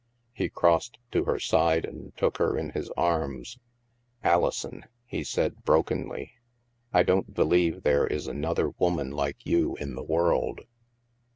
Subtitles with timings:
[0.33, 3.59] He crossed to her side and took her in his arms."
[4.23, 9.93] Alison," he said brokenly, '* I don't believe there is another woman like you in
[9.93, 10.61] the world."